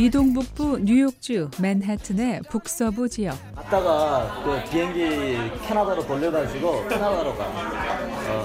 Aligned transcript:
미동북부 0.00 0.78
뉴욕주 0.84 1.50
맨하튼의 1.60 2.40
북서부 2.48 3.06
지역. 3.06 3.36
갔다가 3.54 4.42
그 4.42 4.70
비행기 4.70 5.58
캐나다로 5.66 6.06
돌려가지고 6.06 6.88
캐나다로 6.88 7.36
가. 7.36 7.44
어. 7.44 8.42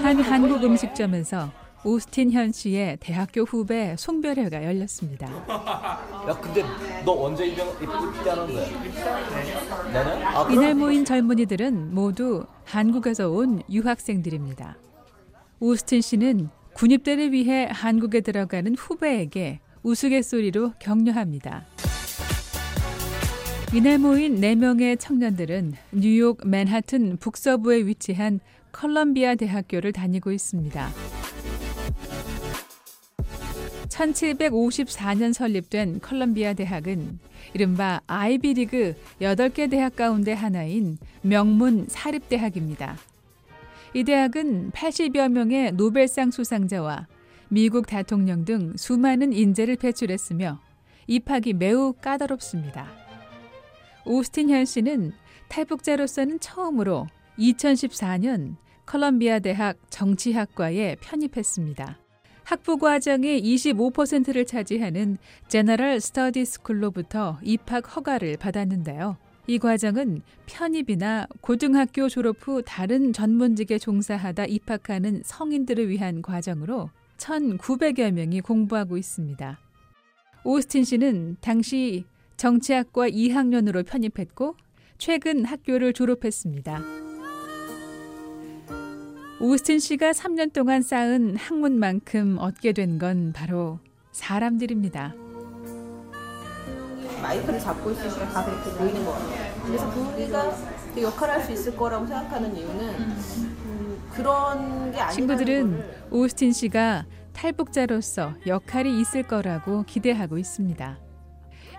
한 0.00 0.20
한국 0.20 0.62
음식점에서 0.62 1.50
오스틴 1.82 2.30
현 2.30 2.52
씨의 2.52 2.98
대학교 3.00 3.42
후배 3.42 3.96
송별회가 3.98 4.62
열렸습니다. 4.62 5.26
야 6.28 6.38
근데 6.40 6.62
너 7.04 7.24
언제 7.24 7.46
입영 7.46 7.68
입대하는 7.68 8.46
거야? 8.46 8.64
내년? 9.92 10.22
아, 10.22 10.48
이날 10.52 10.76
모인 10.76 11.04
젊은이들은 11.04 11.96
모두 11.96 12.46
한국에서 12.64 13.28
온 13.28 13.60
유학생들입니다. 13.68 14.76
오스틴 15.58 16.00
씨는 16.00 16.50
군입대를 16.74 17.32
위해 17.32 17.68
한국에 17.70 18.20
들어가는 18.20 18.74
후배에게 18.74 19.60
우스갯소리로 19.82 20.72
격려합니다. 20.78 21.64
이날 23.72 23.98
모인 23.98 24.40
4명의 24.40 24.98
청년들은 24.98 25.74
뉴욕 25.92 26.40
맨하튼 26.46 27.16
북서부에 27.16 27.86
위치한 27.86 28.40
컬럼비아 28.72 29.34
대학교를 29.34 29.92
다니고 29.92 30.32
있습니다. 30.32 30.90
1754년 33.88 35.32
설립된 35.32 36.00
컬럼비아 36.00 36.54
대학은 36.54 37.20
이른바 37.52 38.00
아이비리그 38.06 38.94
8개 39.20 39.70
대학 39.70 39.94
가운데 39.94 40.32
하나인 40.32 40.98
명문 41.22 41.86
사립대학입니다. 41.88 42.96
이 43.96 44.02
대학은 44.02 44.72
80여 44.72 45.28
명의 45.28 45.70
노벨상 45.70 46.32
수상자와 46.32 47.06
미국 47.48 47.86
대통령 47.86 48.44
등 48.44 48.72
수많은 48.76 49.32
인재를 49.32 49.76
배출했으며 49.76 50.60
입학이 51.06 51.52
매우 51.52 51.92
까다롭습니다. 51.92 52.88
오스틴 54.04 54.50
현 54.50 54.64
씨는 54.64 55.12
탈북자로서는 55.48 56.40
처음으로 56.40 57.06
2014년 57.38 58.56
컬럼비아 58.84 59.38
대학 59.38 59.76
정치학과에 59.90 60.96
편입했습니다. 61.00 61.98
학부 62.42 62.78
과정의 62.78 63.42
25%를 63.42 64.44
차지하는 64.44 65.18
제너럴 65.46 66.00
스터디 66.00 66.44
스쿨로부터 66.44 67.38
입학 67.42 67.96
허가를 67.96 68.38
받았는데요. 68.38 69.16
이 69.46 69.58
과정은 69.58 70.22
편입이나 70.46 71.26
고등학교 71.40 72.08
졸업 72.08 72.36
후 72.40 72.62
다른 72.64 73.12
전문직에 73.12 73.78
종사하다 73.78 74.46
입학하는 74.46 75.22
성인들을 75.24 75.88
위한 75.90 76.22
과정으로 76.22 76.88
1,900여 77.18 78.10
명이 78.12 78.40
공부하고 78.40 78.96
있습니다. 78.96 79.58
오스틴 80.44 80.84
씨는 80.84 81.36
당시 81.40 82.04
정치학과 82.36 83.08
2학년으로 83.08 83.86
편입했고 83.86 84.56
최근 84.98 85.44
학교를 85.44 85.92
졸업했습니다. 85.92 86.82
오스틴 89.40 89.78
씨가 89.78 90.12
3년 90.12 90.52
동안 90.52 90.80
쌓은 90.80 91.36
학문만큼 91.36 92.38
얻게 92.38 92.72
된 92.72 92.98
건 92.98 93.32
바로 93.34 93.78
사람들입니다. 94.12 95.23
마이크를 97.24 97.58
잡고 97.58 97.90
있으니까 97.90 98.28
다 98.28 98.44
그렇게 98.44 98.70
보이는 98.78 99.04
것 99.04 99.12
같아요. 99.12 99.54
그래서 99.64 99.90
거기가 99.90 100.56
그 100.94 101.02
역할을 101.02 101.34
할 101.34 101.42
수 101.44 101.52
있을 101.52 101.76
거라고 101.76 102.06
생각하는 102.06 102.56
이유는 102.56 102.88
음, 102.88 104.08
그런 104.12 104.92
게 104.92 105.00
아니라는 105.00 105.12
친구들은 105.12 105.84
오스틴 106.10 106.52
씨가 106.52 107.06
탈북자로서 107.32 108.34
역할이 108.46 109.00
있을 109.00 109.22
거라고 109.24 109.82
기대하고 109.84 110.38
있습니다. 110.38 110.98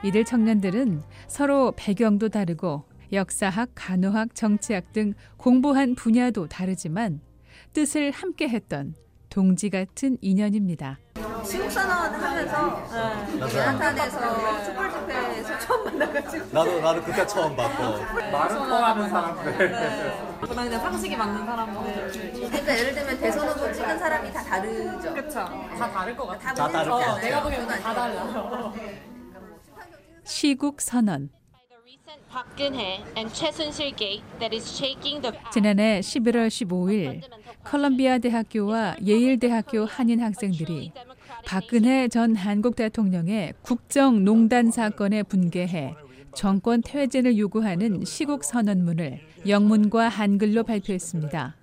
이들 0.03 0.25
청년들은 0.25 1.01
서로 1.27 1.73
배경도 1.75 2.29
다르고 2.29 2.83
역사학, 3.13 3.69
간호학, 3.75 4.35
정치학 4.35 4.91
등 4.91 5.13
공부한 5.37 5.95
분야도 5.95 6.47
다르지만 6.47 7.21
뜻을 7.73 8.11
함께 8.11 8.49
했던 8.49 8.93
동지 9.29 9.69
같은 9.69 10.17
인연입니다. 10.21 10.99
시국선언 11.45 12.15
하면서 12.15 12.81
맨하탄에서 13.37 14.63
촛불 14.65 14.91
집회에서 14.91 15.59
처음 15.59 15.85
만나가지고 15.85 16.45
나도 16.51 16.81
나도 16.81 17.03
그때 17.03 17.25
처음 17.27 17.55
봤고. 17.55 17.83
말은 18.31 18.55
통하는 18.57 19.09
사람들. 19.09 19.71
나 19.71 20.63
그냥 20.63 20.79
상식이 20.81 21.15
맞는 21.15 21.45
사람들. 21.45 22.11
그러니까 22.11 22.77
예를 22.79 22.93
들면 22.95 23.19
대선 23.19 23.47
후보 23.49 23.71
찍은 23.71 23.99
사람이 23.99 24.33
다 24.33 24.43
다르죠. 24.43 25.13
그쵸. 25.13 25.33
다 25.77 25.91
다를 25.91 26.15
것 26.15 26.27
같아. 26.27 26.53
다다 26.53 26.71
다르지 26.71 26.89
모르지 26.89 27.05
않아요. 27.05 27.15
않아요. 27.15 27.21
내가 27.21 27.43
보기엔 27.43 27.67
다 27.67 27.93
달라. 27.93 28.73
시국 30.23 30.81
선언. 30.81 31.29
지난해 35.51 35.99
11월 36.01 36.47
15일 36.49 37.21
컬럼비아 37.63 38.17
대학교와 38.17 38.97
예일 39.05 39.39
대학교 39.39 39.85
한인 39.85 40.21
학생들이 40.21 40.91
박근혜 41.45 42.07
전 42.07 42.35
한국 42.35 42.75
대통령의 42.75 43.53
국정농단 43.61 44.71
사건에 44.71 45.23
분개해 45.23 45.95
정권 46.33 46.81
퇴진을 46.83 47.37
요구하는 47.37 48.03
시국 48.03 48.43
선언문을 48.43 49.19
영문과 49.47 50.09
한글로 50.09 50.63
발표했습니다. 50.63 51.55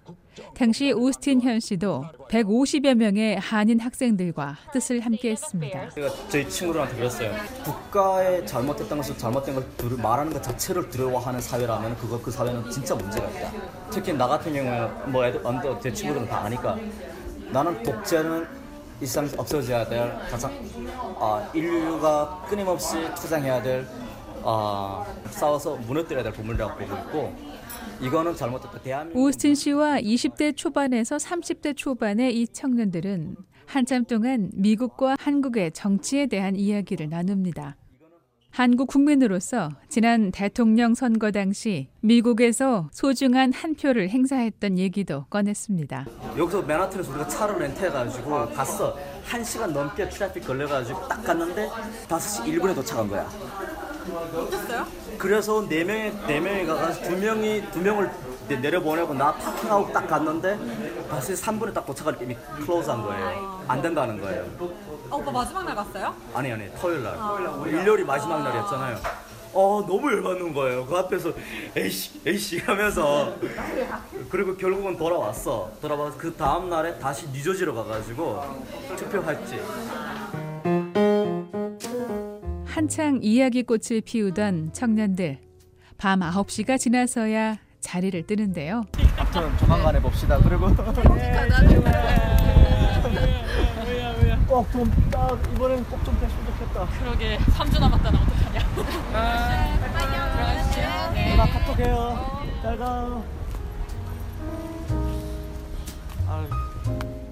당시 0.55 0.93
오스틴 0.93 1.43
현 1.43 1.61
씨도 1.61 2.05
150여 2.31 2.95
명의 2.95 3.39
한인 3.39 3.79
학생들과 3.81 4.57
뜻을 4.73 5.01
함께했습니다. 5.01 5.91
제가 5.91 6.09
저희 6.31 6.49
친구들한테 6.49 6.97
그랬어요. 6.97 7.35
국가에 7.65 8.43
잘못했던 8.47 8.97
것을 8.97 9.19
잘못된 9.19 9.55
걸 9.57 9.65
들- 9.77 9.97
말하는 9.99 10.33
것 10.33 10.43
자체를 10.43 10.89
두려워하는 10.89 11.39
사회라면 11.41 11.97
그거 11.97 12.19
그 12.23 12.31
사회는 12.31 12.71
진짜 12.71 12.95
문제가 12.95 13.29
있다. 13.29 13.53
특히 13.91 14.15
나 14.15 14.27
같은 14.27 14.55
경우에는 14.55 15.13
뭐 15.13 15.27
애들 15.27 15.45
언더 15.45 15.81
제 15.81 15.93
친구들은 15.93 16.27
다 16.29 16.45
아니까 16.45 16.79
나는 17.51 17.83
독재는 17.83 18.62
일상에서 19.03 19.41
없어져야 19.41 19.85
될 19.89 20.17
가장 20.31 20.53
아, 21.19 21.51
인류가 21.53 22.47
끊임없이 22.49 22.97
투쟁해야 23.17 23.61
될 23.61 23.85
아, 24.45 25.05
싸워서 25.31 25.77
무너뜨려야 25.77 26.23
될 26.23 26.33
부분이라고 26.33 26.79
보고 26.79 26.95
있고 26.95 27.37
이거는 28.01 28.35
잘못됐다. 28.35 28.81
대한민국 28.81 29.21
오스틴 29.21 29.55
씨와 29.55 29.99
20대 30.01 30.57
초반에서 30.57 31.17
30대 31.17 31.77
초반의 31.77 32.41
이 32.41 32.47
청년들은 32.47 33.37
한참 33.67 34.05
동안 34.05 34.51
미국과 34.55 35.17
한국의 35.19 35.73
정치에 35.73 36.27
대한 36.27 36.57
이야기를 36.57 37.09
나눕니다. 37.09 37.77
한국 38.55 38.87
국민으로서 38.89 39.71
지난 39.89 40.31
대통령 40.31 40.95
선거 40.95 41.31
당시 41.31 41.89
미국에서 42.03 42.91
소중한 42.93 43.51
한 43.51 43.75
표를 43.75 44.11
행사했던 44.11 44.77
얘기도 44.79 45.25
꺼냈습니다. 45.31 46.05
여기서 46.37 46.61
맨하튼에서 46.61 47.11
우리가 47.13 47.29
차를 47.29 47.59
렌트해가지고 47.61 48.51
갔어. 48.51 48.95
한 49.25 49.43
시간 49.43 49.73
넘게 49.73 50.07
트래픽 50.11 50.47
걸려가지고 50.47 51.09
딱 51.09 51.25
갔는데 51.25 51.67
5시 52.09 52.45
1분에 52.61 52.75
도착한 52.75 53.09
거야. 53.09 53.27
그래서 55.17 55.67
네 55.67 55.83
명이 55.85 56.13
네 56.27 56.39
명이 56.41 56.67
가서 56.67 57.01
두 57.05 57.17
명이 57.17 57.71
두 57.71 57.81
명을 57.81 58.11
내- 58.49 58.57
내려보내고 58.57 59.15
나 59.15 59.33
파킹하고 59.33 59.93
딱 59.93 60.07
갔는데 60.07 60.59
5시 61.09 61.43
3분에 61.43 61.73
딱 61.73 61.87
도착할 61.87 62.19
때 62.19 62.25
이미 62.27 62.37
클로즈한 62.67 63.01
거예요. 63.01 63.65
안 63.67 63.81
된다는 63.81 64.21
거예요. 64.21 64.45
아, 65.13 65.17
오빠 65.17 65.31
마지막 65.31 65.63
날 65.65 65.75
갔어요? 65.77 66.15
아니 66.33 66.51
아니 66.51 66.75
토요일 66.81 67.03
날 67.03 67.19
일요일이 67.69 68.03
마지막 68.03 68.43
날이었잖아요. 68.43 68.97
어 69.53 69.85
너무 69.87 70.11
열받는 70.11 70.55
거예요. 70.55 70.87
그 70.87 70.97
앞에서 70.97 71.33
에이씨 71.77 72.23
에이씨 72.25 72.59
하면서 72.61 73.37
그리고 74.31 74.57
결국은 74.57 74.97
돌아왔어. 74.97 75.71
돌아와서 75.83 76.17
그 76.17 76.35
다음 76.35 76.71
날에 76.71 76.99
다시 76.99 77.29
뉴저지로 77.29 77.75
가가지고 77.75 78.43
투표했지. 78.97 79.61
한창 82.65 83.19
이야기꽃을 83.21 84.01
피우던 84.07 84.73
청년들. 84.73 85.41
밤 85.99 86.21
9시가 86.21 86.79
지나서야 86.79 87.59
자리를 87.81 88.27
뜨는데요. 88.27 88.85
아무튼 89.19 89.59
조만간 89.59 89.95
해봅시다. 89.95 90.39
그리고 90.39 90.69
꼭좀딱 94.53 95.41
이번엔 95.55 95.83
꼭 95.85 96.05
좀 96.05 96.15
됐으면 96.21 96.45
좋겠다. 96.47 96.87
그러게 96.99 97.39
3주 97.39 97.81
남았다 97.81 98.11
나 98.11 98.19
어떡하냐. 98.21 98.75
들어가시죠. 100.35 100.81
네. 101.15 101.31
누나 101.31 101.47
카톡해요. 101.47 102.43
잘 102.61 102.77
가. 102.79 103.23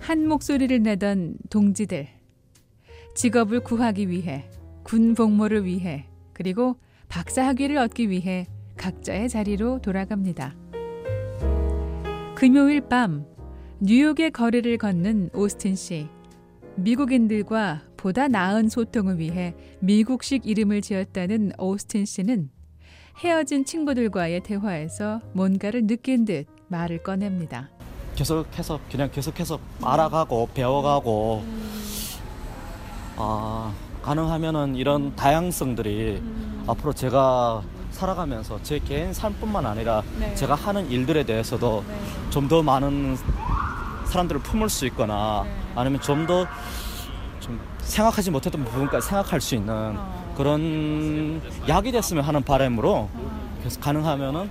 한 0.01 0.27
목소리를 0.27 0.83
내던 0.83 1.35
동지들. 1.51 2.09
직업을 3.15 3.61
구하기 3.61 4.09
위해, 4.09 4.49
군 4.83 5.15
복무를 5.15 5.65
위해, 5.67 6.07
그리고 6.33 6.77
박사 7.09 7.47
학위를 7.47 7.77
얻기 7.77 8.09
위해 8.09 8.47
각자의 8.79 9.29
자리로 9.29 9.81
돌아갑니다. 9.83 10.55
금요일 12.35 12.81
밤 12.81 13.27
뉴욕의 13.81 14.31
거리를 14.31 14.79
걷는 14.79 15.31
오스틴 15.35 15.77
씨. 15.77 16.09
미국인들과 16.81 17.83
보다 17.97 18.29
나은 18.29 18.69
소통을 18.71 19.19
위해 19.19 19.55
미국식 19.81 20.47
이름을 20.47 20.81
지었다는 20.81 21.53
오스틴 21.59 22.07
씨는 22.07 22.51
헤어진 23.19 23.65
친구들과의 23.67 24.41
대화에서 24.41 25.21
뭔가를 25.35 25.87
느낀 25.87 26.25
듯 26.25 26.47
말을 26.69 27.03
꺼냅니다. 27.03 27.69
계속해서 28.17 28.81
그냥 28.91 29.11
계속해서 29.11 29.61
알아가고 29.83 30.49
배워가고 30.55 31.45
아 33.17 33.75
가능하면은 34.03 34.77
이런 34.77 35.15
다양성들이 35.15 36.23
앞으로 36.67 36.95
제가 36.95 37.63
살아가면서 37.91 38.63
제 38.63 38.79
개인 38.79 39.13
삶뿐만 39.13 39.67
아니라 39.67 40.03
네. 40.19 40.35
제가 40.35 40.55
하는 40.55 40.91
일들에 40.91 41.25
대해서도 41.25 41.85
좀더 42.31 42.63
많은 42.63 43.17
사람들을 44.07 44.41
품을 44.41 44.71
수 44.71 44.87
있거나 44.87 45.43
네. 45.45 45.60
아니면 45.75 46.01
좀 46.01 46.27
더 46.27 46.47
좀 47.41 47.59
생각하지 47.79 48.31
못했던 48.31 48.63
부분까지 48.65 49.07
생각할 49.09 49.41
수 49.41 49.55
있는 49.55 49.73
어. 49.75 50.35
그런 50.37 51.41
약이 51.67 51.91
됐으면 51.91 52.23
하는 52.23 52.43
바람으로 52.43 53.09
그래서 53.61 53.81
가능하면은 53.81 54.51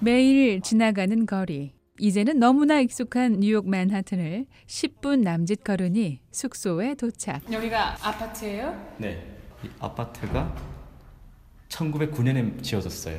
매일 0.00 0.60
지나가는 0.60 1.26
거리. 1.26 1.72
이제는 1.98 2.38
너무나 2.38 2.78
익숙한 2.78 3.40
뉴욕 3.40 3.68
맨하튼을 3.68 4.46
10분 4.68 5.22
남짓 5.22 5.64
걸으니 5.64 6.20
숙소에 6.30 6.94
도착. 6.94 7.42
여기가 7.52 7.96
아파트예요? 8.00 8.94
네. 8.98 9.36
이 9.64 9.68
아파트가 9.80 10.54
1909년에 11.68 12.62
지어졌어요. 12.62 13.18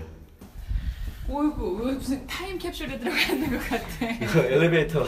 오이구 1.28 1.82
왜 1.84 1.92
무슨 1.94 2.26
타임 2.26 2.58
캡슐에 2.58 2.98
들어가 2.98 3.20
있는 3.34 3.52
것 3.52 3.60
같아. 3.70 3.86
그 4.32 4.40
엘리베이터. 4.40 5.04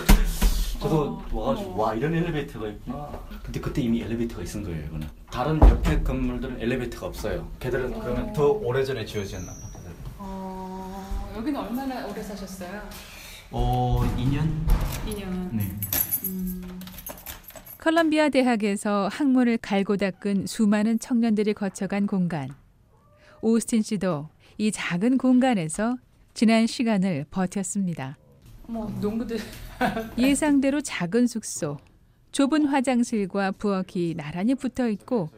저도 0.81 1.01
어, 1.03 1.25
와가지고 1.31 1.71
어머. 1.73 1.83
와 1.83 1.93
이런 1.93 2.13
엘리베이터가 2.15 2.67
있구나. 2.67 3.11
근데 3.43 3.59
그때 3.59 3.81
이미 3.83 4.01
엘리베이터가 4.01 4.41
있은 4.41 4.63
거예요. 4.63 4.83
이거는 4.87 5.07
다른 5.31 5.59
옆에 5.61 6.01
건물들은 6.01 6.59
엘리베이터가 6.59 7.05
없어요. 7.07 7.47
걔들은 7.59 7.99
그러면 7.99 8.33
더 8.33 8.47
오래전에 8.51 9.05
지어진 9.05 9.37
아파트들. 9.39 9.91
어, 10.17 11.33
여기는 11.37 11.59
얼마나 11.59 12.07
오래 12.07 12.23
사셨어요? 12.23 12.81
어 13.51 14.01
2년? 14.17 14.49
2년. 15.05 15.49
네. 15.53 15.71
컬럼비아 17.77 18.29
대학에서 18.29 19.07
학문을 19.11 19.57
갈고 19.57 19.97
닦은 19.97 20.47
수많은 20.47 20.97
청년들이 20.99 21.53
거쳐간 21.53 22.07
공간. 22.07 22.49
오스틴 23.41 23.83
씨도 23.83 24.29
이 24.57 24.71
작은 24.71 25.17
공간에서 25.19 25.97
지난 26.33 26.65
시간을 26.65 27.25
버텼습니다. 27.29 28.17
어머 28.71 28.89
농구들. 29.01 29.37
예상대로 30.17 30.79
작은 30.79 31.27
숙소, 31.27 31.77
좁은 32.31 32.67
화장실과 32.67 33.51
부엌이 33.51 34.15
나란히 34.15 34.55
붙어 34.55 34.87
있고 34.87 35.29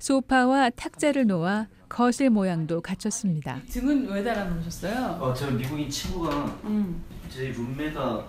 소파와 0.00 0.70
탁자를 0.70 1.28
놓아 1.28 1.68
거실 1.88 2.30
모양도 2.30 2.80
갖췄습니다. 2.80 3.62
등은 3.70 4.08
왜 4.08 4.24
달아 4.24 4.46
놓으셨어요? 4.46 5.18
어, 5.20 5.32
저 5.32 5.48
미국인 5.52 5.88
친구가 5.88 6.44
음. 6.64 7.00
제 7.30 7.50
룸메가 7.52 8.26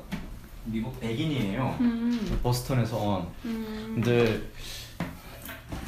미국 0.65 0.99
백인이에요. 0.99 1.77
음. 1.81 2.39
보스턴에서 2.43 2.95
온. 2.95 3.27
음. 3.45 3.93
근데 3.95 4.39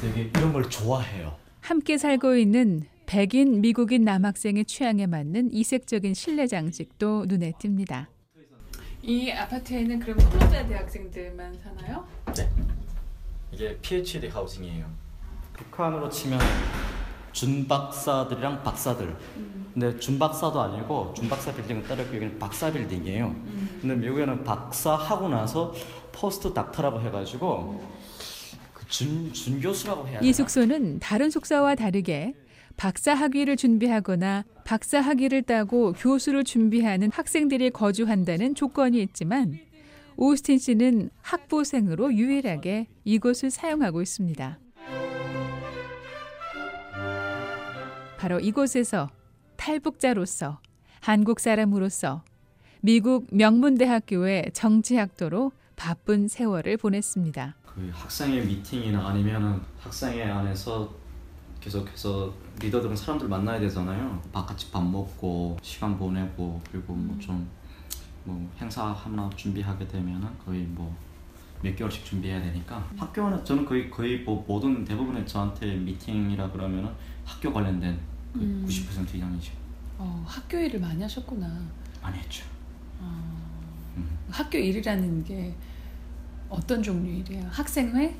되게 0.00 0.22
이런 0.22 0.52
걸 0.52 0.68
좋아해요. 0.68 1.36
함께 1.60 1.98
살고 1.98 2.34
있는 2.34 2.82
백인 3.06 3.60
미국인 3.60 4.02
남학생의 4.02 4.64
취향에 4.64 5.06
맞는 5.06 5.52
이색적인 5.52 6.14
실내 6.14 6.48
장식도 6.48 7.26
눈에 7.28 7.52
띕니다. 7.52 8.06
이 9.06 9.30
아파트에는 9.30 10.00
그럼 10.00 10.18
콜롬비아 10.18 10.66
대학생들만 10.66 11.56
사나요? 11.62 12.04
네. 12.34 12.50
이게 13.52 13.78
PhD 13.80 14.26
하우징이에요. 14.26 14.84
북한으로 15.52 16.10
치면 16.10 16.40
준박사들이랑 17.32 18.64
박사들. 18.64 19.16
근데 19.72 19.96
준박사도 20.00 20.60
아니고 20.60 21.14
준박사 21.14 21.54
빌딩은 21.54 21.84
따로 21.84 22.02
있고 22.02 22.16
여기는 22.16 22.38
박사 22.40 22.72
빌딩이에요. 22.72 23.32
근데 23.80 23.94
미국에는 23.94 24.42
박사 24.42 24.94
하고 24.96 25.28
나서 25.28 25.72
포스트 26.12 26.52
닥터라고 26.52 27.00
해가지고 27.02 27.80
그 28.74 28.86
준 28.88 29.32
준 29.32 29.60
교수라고 29.60 30.06
해야 30.08 30.20
되나? 30.20 30.28
이 30.28 30.32
숙소는 30.32 30.98
다른 30.98 31.30
숙소와 31.30 31.74
다르게 31.76 32.34
박사 32.76 33.14
학위를 33.14 33.56
준비하거나 33.56 34.44
박사 34.64 35.00
학위를 35.00 35.42
따고 35.42 35.92
교수를 35.94 36.44
준비하는 36.44 37.10
학생들이 37.10 37.70
거주한다는 37.70 38.54
조건이 38.54 39.00
있지만 39.02 39.58
오스틴 40.16 40.58
씨는 40.58 41.10
학부생으로 41.22 42.12
유일하게 42.14 42.88
이곳을 43.04 43.50
사용하고 43.50 44.02
있습니다. 44.02 44.58
바로 48.18 48.40
이곳에서 48.40 49.10
탈북자로서 49.56 50.60
한국 51.00 51.40
사람으로서 51.40 52.24
미국 52.80 53.26
명문대학교의 53.30 54.50
정치학도로 54.52 55.52
바쁜 55.76 56.28
세월을 56.28 56.76
보냈습니다. 56.76 57.56
그 57.66 57.90
학생회 57.92 58.40
미팅이나 58.42 59.08
아니면은 59.08 59.60
학생회 59.78 60.24
안에서 60.24 61.05
계속해서 61.70 62.32
리더들은 62.60 62.94
사람들 62.94 63.28
만나야 63.28 63.58
되잖아요. 63.60 64.22
밥 64.32 64.46
같이 64.46 64.70
밥 64.70 64.82
먹고 64.84 65.58
시간 65.62 65.98
보내고 65.98 66.60
그리고 66.70 66.94
뭐좀뭐 66.94 68.50
행사 68.60 68.86
하나 68.92 69.28
준비하게 69.36 69.88
되면은 69.88 70.28
거의 70.44 70.62
뭐 70.62 71.06
몇 71.62 71.74
개월씩 71.74 72.04
준비해야 72.04 72.40
되니까 72.40 72.86
학교 72.96 73.24
안에 73.24 73.42
저는 73.44 73.64
거의 73.64 73.90
거의 73.90 74.20
뭐 74.20 74.44
모든 74.46 74.84
대부분의 74.84 75.26
저한테 75.26 75.74
미팅이라 75.76 76.50
그러면은 76.50 76.90
학교 77.24 77.52
관련된 77.52 77.98
그 78.32 78.40
음. 78.40 78.64
90% 78.68 79.14
이상이죠. 79.14 79.52
어, 79.98 80.24
학교 80.26 80.58
일을 80.58 80.78
많이 80.78 81.02
하셨구나. 81.02 81.48
많이 82.02 82.18
했죠. 82.18 82.44
음. 83.00 84.06
학교 84.30 84.58
일이라는 84.58 85.24
게 85.24 85.54
어떤 86.48 86.82
종류 86.82 87.10
일이에요? 87.10 87.48
학생회? 87.50 88.14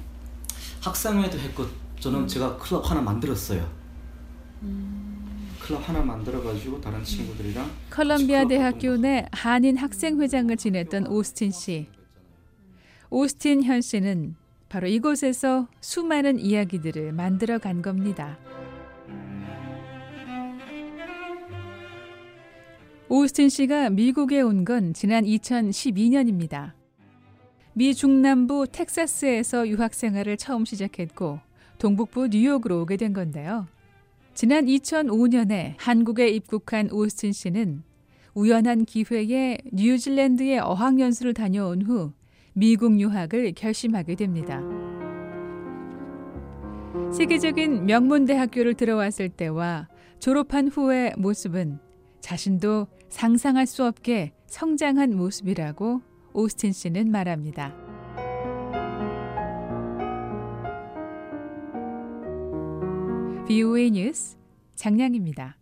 학생회도 0.82 1.38
했고 1.38 1.66
저는 2.00 2.26
제가 2.28 2.56
클럽 2.58 2.88
하나 2.90 3.00
만들었어요. 3.00 3.68
클럽 5.60 5.88
하나 5.88 6.00
만들어가지고 6.02 6.80
다른 6.80 7.02
친구들이랑 7.02 7.68
컬럼비아 7.90 8.46
대학교 8.46 8.96
내 8.96 9.26
한인 9.32 9.76
학생 9.76 10.20
회장을 10.20 10.56
지냈던 10.56 11.08
오스틴 11.08 11.50
씨. 11.50 11.88
오스틴 13.10 13.64
현 13.64 13.80
씨는 13.80 14.36
바로 14.68 14.86
이곳에서 14.88 15.68
수많은 15.80 16.38
이야기들을 16.38 17.12
만들어 17.12 17.58
간 17.58 17.82
겁니다. 17.82 18.38
오스틴 23.08 23.48
씨가 23.48 23.90
미국에 23.90 24.40
온 24.40 24.64
건 24.64 24.92
지난 24.92 25.24
2012년입니다. 25.24 26.72
미 27.72 27.94
중남부 27.94 28.66
텍사스에서 28.72 29.68
유학 29.68 29.94
생활을 29.94 30.36
처음 30.36 30.64
시작했고 30.64 31.38
동북부 31.78 32.28
뉴욕으로 32.28 32.82
오게 32.82 32.96
된 32.96 33.12
건데요. 33.12 33.66
지난 34.34 34.66
2005년에 34.66 35.74
한국에 35.78 36.28
입국한 36.28 36.90
오스틴 36.90 37.32
씨는 37.32 37.82
우연한 38.34 38.84
기회에 38.84 39.58
뉴질랜드의 39.72 40.58
어학연수를 40.58 41.32
다녀온 41.32 41.82
후 41.82 42.12
미국 42.52 43.00
유학을 43.00 43.52
결심하게 43.52 44.14
됩니다. 44.14 44.60
세계적인 47.12 47.86
명문대학교를 47.86 48.74
들어왔을 48.74 49.28
때와 49.28 49.88
졸업한 50.18 50.68
후의 50.68 51.14
모습은 51.16 51.78
자신도 52.20 52.88
상상할 53.08 53.66
수 53.66 53.84
없게 53.84 54.32
성장한 54.46 55.16
모습이라고 55.16 56.00
오스틴 56.32 56.72
씨는 56.72 57.10
말합니다. 57.10 57.85
VOA 63.48 63.90
뉴스 63.92 64.36
장량입니다. 64.74 65.54